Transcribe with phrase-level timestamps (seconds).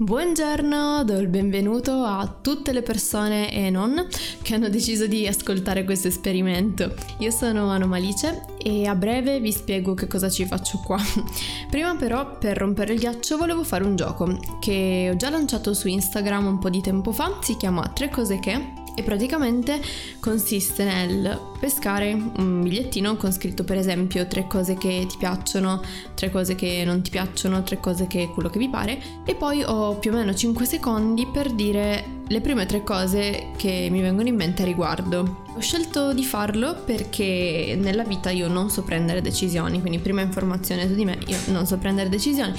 [0.00, 4.06] Buongiorno, do il benvenuto a tutte le persone e non
[4.42, 6.94] che hanno deciso di ascoltare questo esperimento.
[7.18, 10.98] Io sono Anomalice e a breve vi spiego che cosa ci faccio qua.
[11.68, 15.88] Prima però, per rompere il ghiaccio, volevo fare un gioco che ho già lanciato su
[15.88, 19.80] Instagram un po' di tempo fa, si chiama Tre cose che e praticamente
[20.20, 25.82] consiste nel pescare un bigliettino con scritto per esempio tre cose che ti piacciono,
[26.14, 29.62] tre cose che non ti piacciono, tre cose che quello che vi pare e poi
[29.62, 34.28] ho più o meno 5 secondi per dire le prime tre cose che mi vengono
[34.28, 35.44] in mente a riguardo.
[35.54, 40.86] Ho scelto di farlo perché nella vita io non so prendere decisioni, quindi prima informazione
[40.86, 42.52] su di me, io non so prendere decisioni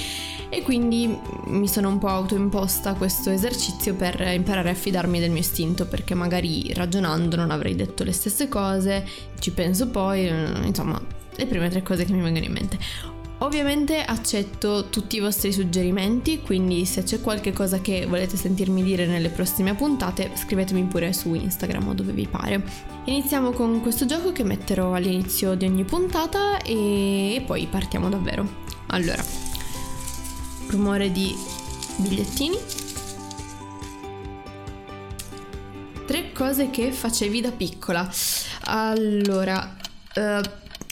[0.49, 5.41] e quindi mi sono un po' autoimposta questo esercizio per imparare a fidarmi del mio
[5.41, 8.88] istinto perché magari ragionando non avrei detto le stesse cose,
[9.39, 10.27] ci penso poi,
[10.65, 11.01] insomma,
[11.35, 12.77] le prime tre cose che mi vengono in mente.
[13.41, 19.05] Ovviamente accetto tutti i vostri suggerimenti, quindi se c'è qualche cosa che volete sentirmi dire
[19.05, 22.61] nelle prossime puntate, scrivetemi pure su Instagram o dove vi pare.
[23.05, 28.45] Iniziamo con questo gioco che metterò all'inizio di ogni puntata e poi partiamo davvero.
[28.87, 29.23] Allora,
[30.67, 31.33] rumore di
[31.95, 32.57] bigliettini.
[36.05, 38.11] Tre cose che facevi da piccola.
[38.65, 39.77] Allora,
[40.15, 40.41] uh,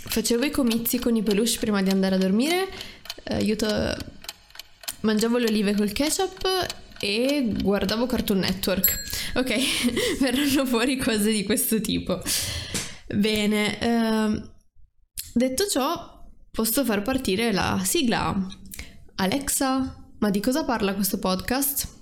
[0.07, 2.67] facevo i comizi con i peluche prima di andare a dormire,
[3.25, 3.67] aiuto...
[5.01, 6.45] mangiavo le olive col ketchup
[6.99, 9.31] e guardavo Cartoon Network.
[9.35, 9.55] Ok,
[10.19, 12.21] verranno fuori cose di questo tipo.
[13.07, 14.49] Bene, uh,
[15.33, 18.35] detto ciò, posso far partire la sigla.
[19.15, 21.95] Alexa, ma di cosa parla questo podcast?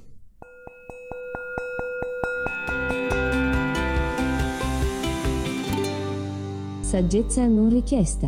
[6.85, 8.27] Saggezza non richiesta.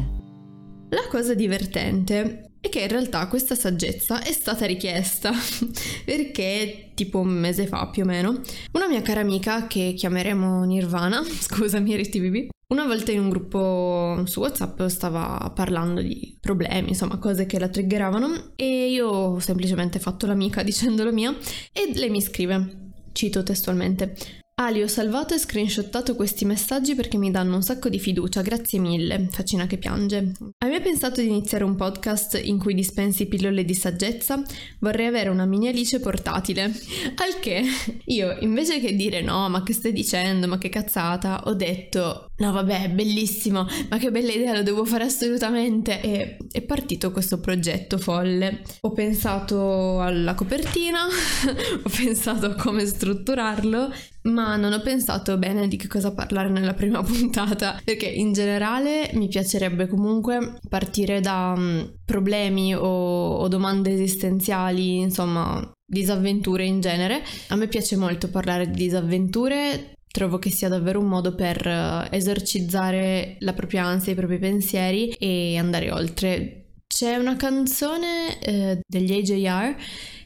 [0.89, 5.31] La cosa divertente è che in realtà questa saggezza è stata richiesta
[6.03, 8.41] perché tipo un mese fa più o meno
[8.71, 14.39] una mia cara amica che chiameremo Nirvana, scusami RTVB, una volta in un gruppo su
[14.39, 20.25] WhatsApp stava parlando di problemi, insomma, cose che la triggeravano e io ho semplicemente fatto
[20.25, 21.31] l'amica dicendolo mia
[21.71, 24.15] e lei mi scrive, cito testualmente,
[24.59, 28.79] Ali, ho salvato e screenshottato questi messaggi perché mi danno un sacco di fiducia, grazie
[28.79, 29.27] mille.
[29.29, 30.31] Faccina che piange.
[30.57, 34.41] Hai mai pensato di iniziare un podcast in cui dispensi pillole di saggezza?
[34.79, 36.63] Vorrei avere una mini Alice portatile.
[36.63, 37.61] Al che
[38.05, 42.51] io, invece che dire no, ma che stai dicendo, ma che cazzata, ho detto no
[42.51, 46.01] vabbè, bellissimo, ma che bella idea, lo devo fare assolutamente.
[46.01, 48.63] E è partito questo progetto folle.
[48.81, 53.93] Ho pensato alla copertina, ho pensato a come strutturarlo
[54.27, 59.09] ma non ho pensato bene di che cosa parlare nella prima puntata, perché in generale
[59.13, 67.23] mi piacerebbe comunque partire da um, problemi o, o domande esistenziali, insomma, disavventure in genere.
[67.49, 72.13] A me piace molto parlare di disavventure, trovo che sia davvero un modo per uh,
[72.13, 76.61] esorcizzare la propria ansia, i propri pensieri e andare oltre.
[76.87, 79.75] C'è una canzone eh, degli AJR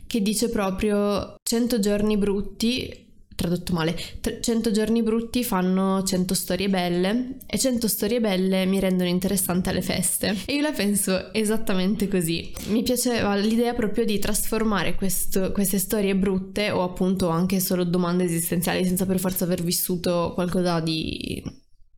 [0.06, 3.01] che dice proprio 100 giorni brutti
[3.42, 3.98] tradotto male,
[4.40, 9.82] 100 giorni brutti fanno 100 storie belle e 100 storie belle mi rendono interessante alle
[9.82, 10.36] feste.
[10.46, 12.54] E io la penso esattamente così.
[12.68, 18.26] Mi piaceva l'idea proprio di trasformare questo, queste storie brutte o appunto anche solo domande
[18.26, 21.44] esistenziali senza per forza aver vissuto qualcosa di,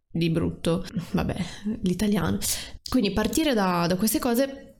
[0.10, 0.86] di brutto.
[1.12, 1.36] Vabbè,
[1.82, 2.38] l'italiano.
[2.88, 4.73] Quindi partire da, da queste cose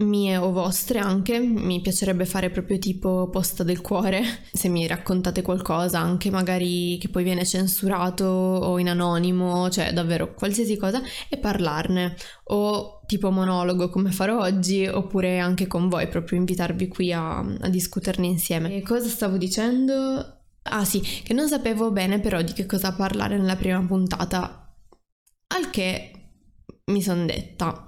[0.00, 4.22] mie o vostre anche, mi piacerebbe fare proprio tipo posta del cuore,
[4.52, 10.34] se mi raccontate qualcosa anche magari che poi viene censurato o in anonimo, cioè davvero
[10.34, 16.38] qualsiasi cosa e parlarne o tipo monologo come farò oggi oppure anche con voi, proprio
[16.38, 18.74] invitarvi qui a, a discuterne insieme.
[18.74, 20.38] E cosa stavo dicendo?
[20.62, 24.74] Ah sì, che non sapevo bene però di che cosa parlare nella prima puntata,
[25.48, 26.12] al che
[26.86, 27.84] mi sono detta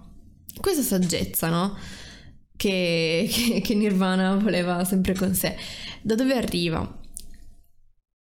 [0.60, 1.76] questa saggezza, no?
[2.62, 5.56] Che, che, Nirvana voleva sempre con sé.
[6.00, 7.00] Da dove arriva?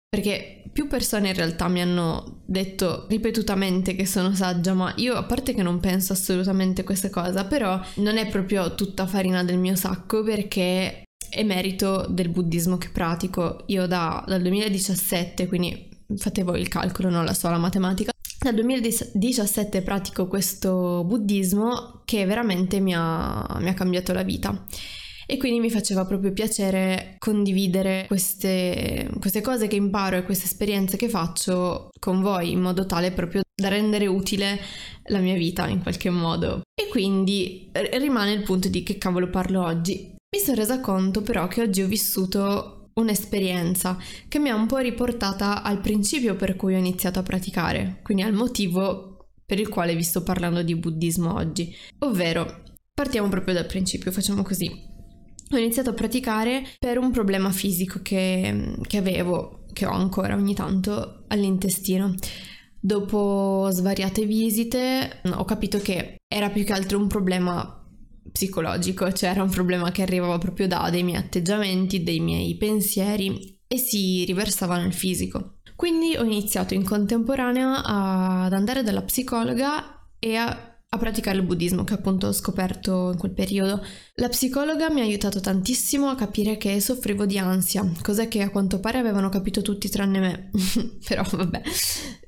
[0.09, 5.25] Perché più persone in realtà mi hanno detto ripetutamente che sono saggia, ma io a
[5.25, 9.77] parte che non penso assolutamente questa cosa, però non è proprio tutta farina del mio
[9.77, 13.65] sacco perché è merito del buddismo che pratico.
[13.67, 15.87] Io da, dal 2017, quindi
[16.17, 18.11] fate voi il calcolo, non la so la matematica,
[18.45, 24.67] dal 2017 pratico questo buddismo che veramente mi ha, mi ha cambiato la vita
[25.27, 30.99] e quindi mi faceva proprio piacere condividere queste, queste, cose che imparo e queste esperienze
[30.99, 34.61] che faccio con voi in modo tale proprio da rendere utile
[35.05, 36.61] la mia vita in qualche modo.
[36.75, 40.13] E quindi rimane il punto di che cavolo parlo oggi.
[40.35, 43.99] Mi sono resa conto però che oggi ho vissuto un'esperienza
[44.29, 48.23] che mi ha un po' riportata al principio per cui ho iniziato a praticare, quindi
[48.23, 52.63] al motivo per il quale vi sto parlando di buddismo oggi, ovvero
[52.95, 54.71] partiamo proprio dal principio, facciamo così.
[55.51, 60.55] Ho iniziato a praticare per un problema fisico che, che avevo, che ho ancora ogni
[60.55, 62.15] tanto all'intestino.
[62.81, 67.84] Dopo svariate visite ho capito che era più che altro un problema
[68.35, 73.61] psicologico, cioè era un problema che arrivava proprio da dei miei atteggiamenti, dei miei pensieri
[73.69, 75.61] e si riversava nel fisico.
[75.77, 81.83] Quindi ho iniziato in contemporanea ad andare dalla psicologa e a a praticare il buddismo
[81.83, 83.85] che appunto ho scoperto in quel periodo.
[84.15, 88.51] La psicologa mi ha aiutato tantissimo a capire che soffrivo di ansia, cosa che a
[88.51, 90.51] quanto pare avevano capito tutti tranne me.
[91.07, 91.63] Però vabbè,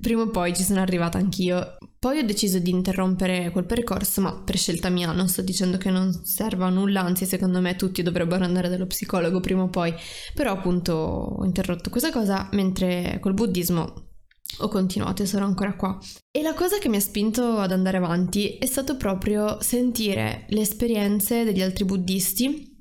[0.00, 1.76] prima o poi ci sono arrivata anch'io.
[2.06, 5.90] Poi ho deciso di interrompere quel percorso, ma per scelta mia, non sto dicendo che
[5.90, 9.92] non serva a nulla, anzi secondo me tutti dovrebbero andare dallo psicologo prima o poi.
[10.32, 14.10] Però appunto ho interrotto questa cosa mentre col buddismo
[14.58, 15.98] ho continuato e sono ancora qua.
[16.30, 20.60] E la cosa che mi ha spinto ad andare avanti è stato proprio sentire le
[20.60, 22.75] esperienze degli altri buddisti,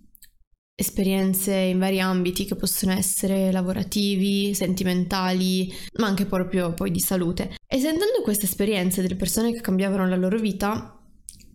[0.76, 7.56] esperienze in vari ambiti che possono essere lavorativi, sentimentali, ma anche proprio poi di salute.
[7.66, 11.00] E sentendo queste esperienze delle persone che cambiavano la loro vita,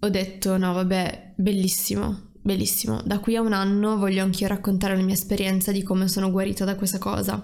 [0.00, 3.02] ho detto no vabbè, bellissimo, bellissimo.
[3.05, 6.64] Da qui a un anno voglio anch'io raccontare la mia esperienza di come sono guarita
[6.64, 7.43] da questa cosa.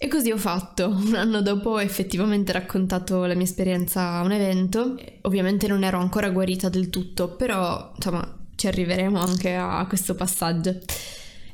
[0.00, 0.88] E così ho fatto.
[0.88, 4.96] Un anno dopo ho effettivamente raccontato la mia esperienza a un evento.
[5.22, 10.80] Ovviamente non ero ancora guarita del tutto, però insomma ci arriveremo anche a questo passaggio.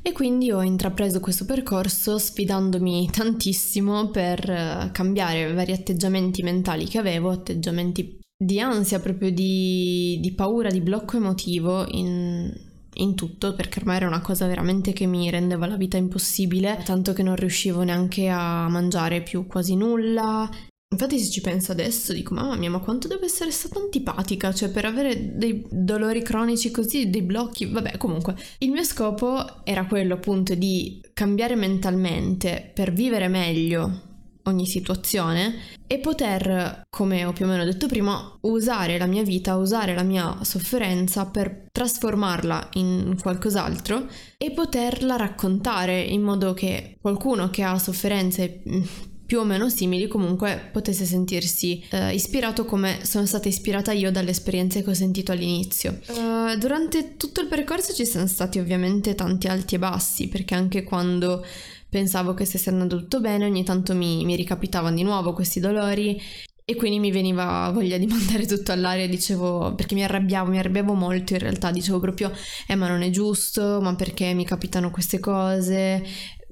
[0.01, 6.97] E quindi ho intrapreso questo percorso sfidandomi tantissimo per eh, cambiare vari atteggiamenti mentali che
[6.97, 12.51] avevo, atteggiamenti di ansia, proprio di, di paura, di blocco emotivo in,
[12.93, 17.13] in tutto perché ormai era una cosa veramente che mi rendeva la vita impossibile, tanto
[17.13, 20.49] che non riuscivo neanche a mangiare più quasi nulla.
[20.87, 24.69] Infatti se ci penso adesso dico mamma mia ma quanto deve essere stata antipatica, cioè
[24.69, 28.35] per avere dei dolori cronici così, dei blocchi, vabbè comunque.
[28.59, 34.13] Il mio scopo era quello appunto di cambiare mentalmente per vivere meglio
[34.45, 35.55] ogni situazione
[35.87, 40.03] e poter, come ho più o meno detto prima, usare la mia vita, usare la
[40.03, 44.07] mia sofferenza per trasformarla in qualcos'altro
[44.37, 48.81] e poterla raccontare in modo che qualcuno che ha sofferenze mm,
[49.25, 54.29] più o meno simili comunque potesse sentirsi eh, ispirato come sono stata ispirata io dalle
[54.29, 55.99] esperienze che ho sentito all'inizio.
[56.07, 60.83] Uh, durante tutto il percorso ci sono stati ovviamente tanti alti e bassi perché anche
[60.83, 61.43] quando
[61.89, 66.21] pensavo che stesse andando tutto bene, ogni tanto mi, mi ricapitavano di nuovo questi dolori
[66.67, 70.93] e quindi mi veniva voglia di mandare tutto all'aria, dicevo, perché mi arrabbiavo, mi arrabbiavo
[70.93, 72.31] molto in realtà, dicevo proprio,
[72.67, 76.03] eh ma non è giusto, ma perché mi capitano queste cose?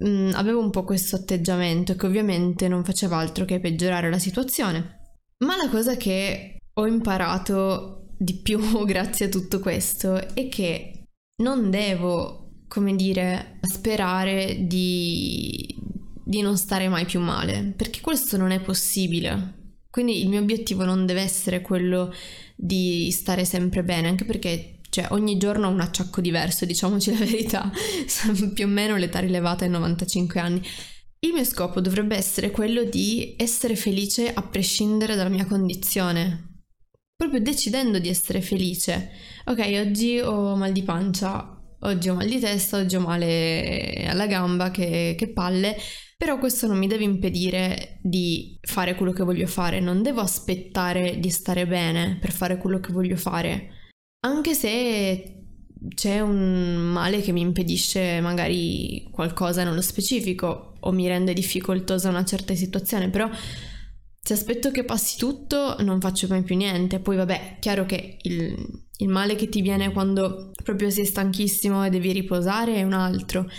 [0.06, 5.18] Mm, avevo un po' questo atteggiamento che ovviamente non faceva altro che peggiorare la situazione.
[5.46, 11.04] Ma la cosa che ho imparato di più grazie a tutto questo è che
[11.42, 12.44] non devo
[12.74, 15.78] come dire, sperare di,
[16.26, 19.78] di non stare mai più male, perché questo non è possibile.
[19.92, 22.12] Quindi il mio obiettivo non deve essere quello
[22.56, 27.26] di stare sempre bene, anche perché cioè, ogni giorno ho un acciacco diverso, diciamoci la
[27.26, 27.72] verità,
[28.54, 30.62] più o meno l'età rilevata è 95 anni.
[31.18, 36.66] Il mio scopo dovrebbe essere quello di essere felice a prescindere dalla mia condizione,
[37.16, 39.10] proprio decidendo di essere felice.
[39.46, 44.28] Ok, oggi ho mal di pancia, oggi ho mal di testa, oggi ho male alla
[44.28, 45.76] gamba, che, che palle,
[46.16, 51.18] però questo non mi deve impedire di fare quello che voglio fare, non devo aspettare
[51.18, 53.82] di stare bene per fare quello che voglio fare,
[54.26, 55.44] anche se
[55.94, 62.24] c'è un male che mi impedisce magari qualcosa nello specifico o mi rende difficoltosa una
[62.24, 63.30] certa situazione, però
[64.26, 68.56] se aspetto che passi tutto non faccio mai più niente, poi vabbè, chiaro che il,
[68.98, 73.50] il male che ti viene quando proprio sei stanchissimo e devi riposare è un altro.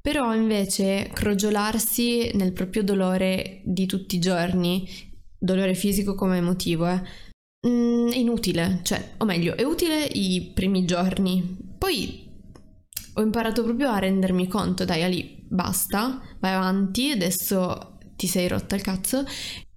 [0.00, 4.88] Però invece crogiolarsi nel proprio dolore di tutti i giorni,
[5.38, 7.02] dolore fisico come emotivo, eh,
[7.66, 11.56] mm, è inutile, cioè, o meglio, è utile i primi giorni.
[11.78, 12.26] Poi
[13.14, 18.74] ho imparato proprio a rendermi conto, dai, Ali, basta, vai avanti, adesso ti sei rotta
[18.74, 19.24] il cazzo,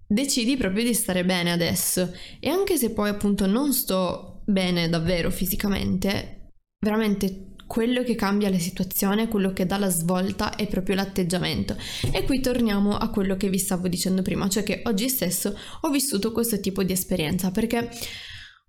[0.08, 2.14] decidi proprio di stare bene adesso.
[2.40, 8.60] E anche se poi appunto non sto bene davvero fisicamente, veramente quello che cambia la
[8.60, 11.78] situazione, quello che dà la svolta è proprio l'atteggiamento.
[12.12, 15.90] E qui torniamo a quello che vi stavo dicendo prima, cioè che oggi stesso ho
[15.90, 17.90] vissuto questo tipo di esperienza perché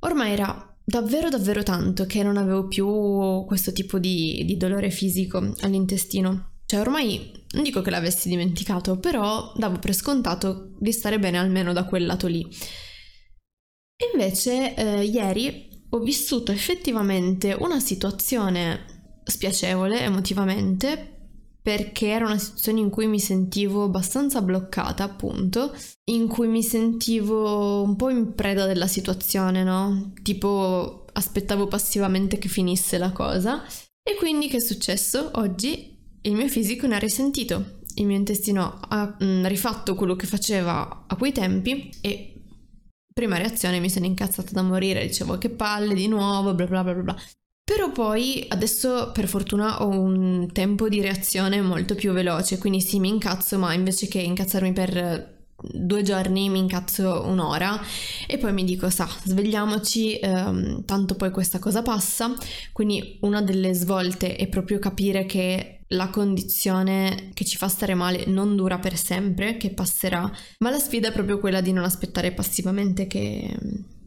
[0.03, 5.53] ormai era davvero davvero tanto che non avevo più questo tipo di, di dolore fisico
[5.63, 6.59] all'intestino.
[6.65, 11.73] Cioè ormai non dico che l'avessi dimenticato, però davo per scontato di stare bene almeno
[11.73, 12.47] da quel lato lì.
[14.15, 18.92] Invece eh, ieri ho vissuto effettivamente una situazione
[19.25, 21.13] spiacevole emotivamente
[21.63, 25.73] perché era una situazione in cui mi sentivo abbastanza bloccata, appunto,
[26.11, 30.13] in cui mi sentivo un po' in preda della situazione, no?
[30.23, 33.63] Tipo aspettavo passivamente che finisse la cosa.
[34.03, 35.31] E quindi che è successo?
[35.35, 37.79] Oggi il mio fisico ne ha risentito.
[37.95, 42.43] Il mio intestino ha mh, mm, rifatto quello che faceva a quei tempi e
[43.15, 46.95] prima reazione mi sono incazzata da morire, dicevo che palle di nuovo, bla bla bla
[46.95, 47.17] bla.
[47.75, 53.01] Però poi adesso per fortuna ho un tempo di reazione molto più veloce, quindi sì
[53.01, 57.81] mi incazzo, ma invece che incazzarmi per due giorni mi incazzo un'ora
[58.27, 62.35] e poi mi dico sa svegliamoci ehm, tanto poi questa cosa passa.
[62.73, 68.27] Quindi una delle svolte è proprio capire che la condizione che ci fa stare male
[68.27, 72.33] non dura per sempre che passerà ma la sfida è proprio quella di non aspettare
[72.33, 73.55] passivamente che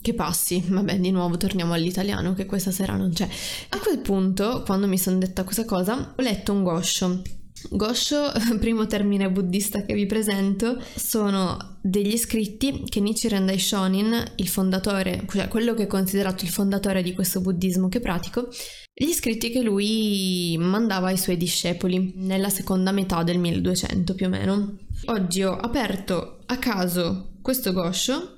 [0.05, 3.27] che passi, vabbè di nuovo torniamo all'italiano che questa sera non c'è.
[3.69, 7.23] A quel punto, quando mi sono detta questa cosa, ho letto un gosho.
[7.71, 15.25] Gosho, primo termine buddista che vi presento, sono degli scritti che Nichiren Daishonin, il fondatore,
[15.27, 18.49] cioè quello che è considerato il fondatore di questo buddismo che pratico,
[18.93, 24.29] gli scritti che lui mandava ai suoi discepoli nella seconda metà del 1200 più o
[24.29, 24.77] meno.
[25.05, 28.34] Oggi ho aperto a caso questo gosho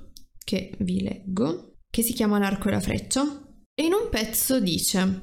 [0.48, 3.20] che vi leggo, che si chiama L'arco e la freccia,
[3.74, 5.20] e in un pezzo dice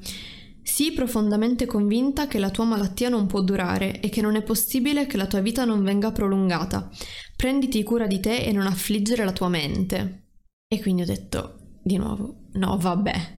[0.62, 5.08] Sii profondamente convinta che la tua malattia non può durare e che non è possibile
[5.08, 6.92] che la tua vita non venga prolungata.
[7.36, 10.28] Prenditi cura di te e non affliggere la tua mente.
[10.68, 13.34] E quindi ho detto di nuovo, no, vabbè.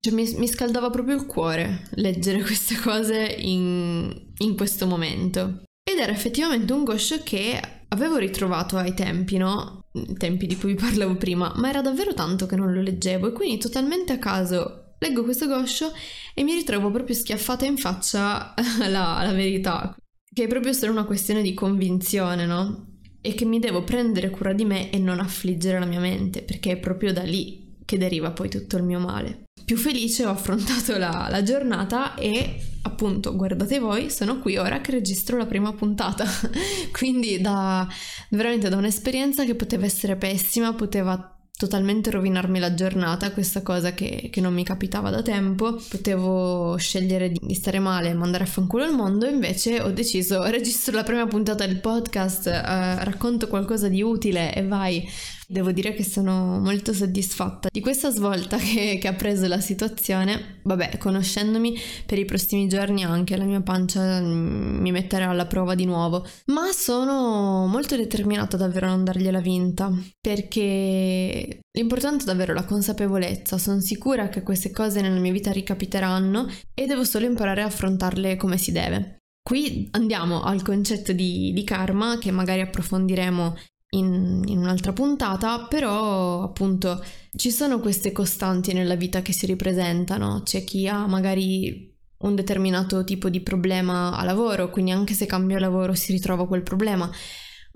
[0.00, 5.62] Cioè, mi, mi scaldava proprio il cuore leggere queste cose in, in questo momento.
[5.82, 7.58] Ed era effettivamente un goscio che
[7.88, 9.81] avevo ritrovato ai tempi, no?
[10.16, 13.32] Tempi di cui vi parlavo prima, ma era davvero tanto che non lo leggevo e
[13.32, 15.92] quindi totalmente a caso leggo questo goscio
[16.32, 18.54] e mi ritrovo proprio schiaffata in faccia
[18.88, 19.94] la, la verità,
[20.32, 22.86] che è proprio solo una questione di convinzione, no?
[23.20, 26.72] E che mi devo prendere cura di me e non affliggere la mia mente, perché
[26.72, 29.42] è proprio da lì che deriva poi tutto il mio male.
[29.64, 34.92] Più felice ho affrontato la, la giornata e appunto, guardate voi, sono qui ora che
[34.92, 36.24] registro la prima puntata.
[36.92, 37.86] Quindi da
[38.30, 44.30] veramente da un'esperienza che poteva essere pessima, poteva totalmente rovinarmi la giornata, questa cosa che,
[44.32, 45.80] che, non mi capitava da tempo.
[45.88, 50.42] Potevo scegliere di, di stare male e mandare a fanculo il mondo, invece ho deciso,
[50.50, 55.08] registro la prima puntata del podcast, eh, racconto qualcosa di utile e vai.
[55.52, 60.60] Devo dire che sono molto soddisfatta di questa svolta che, che, ha preso la situazione.
[60.62, 65.74] Vabbè, conoscendomi per i prossimi giorni anche la mia pancia mm, mi metterà alla prova
[65.74, 66.26] di nuovo.
[66.46, 73.58] Ma sono molto determinata davvero a non dargliela vinta perché l'importante è davvero la consapevolezza.
[73.58, 78.36] Sono sicura che queste cose nella mia vita ricapiteranno e devo solo imparare a affrontarle
[78.36, 79.18] come si deve.
[79.42, 83.56] Qui andiamo al concetto di, di karma che magari approfondiremo
[83.94, 87.02] in, in, un'altra puntata, però appunto
[87.34, 93.04] ci sono queste costanti nella vita che si ripresentano, c'è chi ha magari un determinato
[93.04, 97.10] tipo di problema a lavoro, quindi anche se cambia lavoro si ritrova quel problema,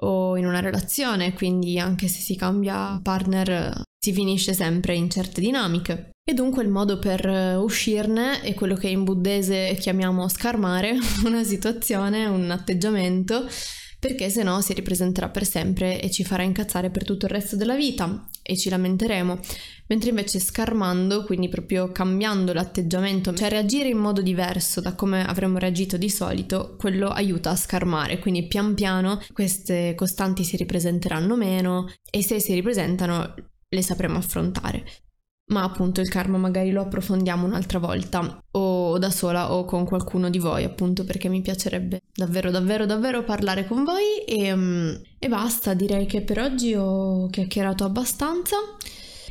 [0.00, 5.40] o in una relazione, quindi anche se si cambia partner si finisce sempre in certe
[5.40, 6.10] dinamiche.
[6.28, 7.26] E dunque il modo per
[7.58, 13.46] uscirne è quello che in buddese chiamiamo scarmare, una situazione, un atteggiamento
[14.06, 17.56] perché se no si ripresenterà per sempre e ci farà incazzare per tutto il resto
[17.56, 19.40] della vita e ci lamenteremo.
[19.88, 25.58] Mentre invece scarmando, quindi proprio cambiando l'atteggiamento, cioè reagire in modo diverso da come avremmo
[25.58, 31.92] reagito di solito, quello aiuta a scarmare, quindi pian piano queste costanti si ripresenteranno meno
[32.08, 33.34] e se si ripresentano
[33.68, 34.84] le sapremo affrontare.
[35.48, 38.40] Ma appunto il karma magari lo approfondiamo un'altra volta.
[38.52, 43.24] O da sola o con qualcuno di voi appunto perché mi piacerebbe davvero davvero davvero
[43.24, 44.24] parlare con voi.
[44.26, 48.56] E, mm, e basta direi che per oggi ho chiacchierato abbastanza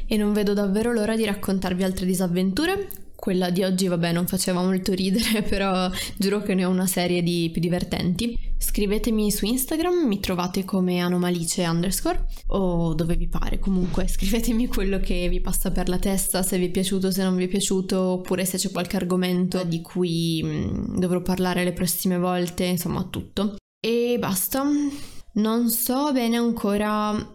[0.07, 4.61] e non vedo davvero l'ora di raccontarvi altre disavventure quella di oggi, vabbè, non faceva
[4.61, 8.37] molto ridere, però giuro che ne ho una serie di più divertenti.
[8.57, 13.59] Scrivetemi su Instagram, mi trovate come anomalice underscore o dove vi pare.
[13.59, 17.35] Comunque, scrivetemi quello che vi passa per la testa, se vi è piaciuto, se non
[17.35, 22.17] vi è piaciuto, oppure se c'è qualche argomento di cui mm, dovrò parlare le prossime
[22.17, 23.55] volte, insomma, tutto.
[23.79, 24.63] E basta.
[25.33, 27.33] Non so bene ancora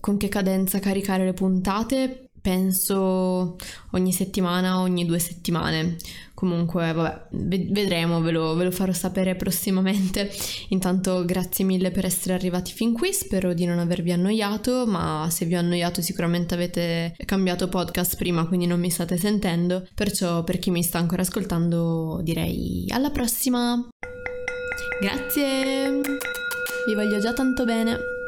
[0.00, 3.56] con che cadenza caricare le puntate penso
[3.92, 5.96] ogni settimana, ogni due settimane.
[6.34, 10.30] Comunque, vabbè, vedremo, ve lo, ve lo, farò sapere prossimamente.
[10.68, 13.12] Intanto, grazie mille per essere arrivati fin qui.
[13.12, 18.46] Spero di non avervi annoiato, ma se vi ho annoiato, sicuramente avete cambiato podcast prima,
[18.46, 19.86] quindi non mi state sentendo.
[19.94, 23.86] Perciò, per chi mi sta ancora ascoltando, direi alla prossima.
[25.00, 26.00] Grazie,
[26.86, 28.19] vi voglio già tanto bene.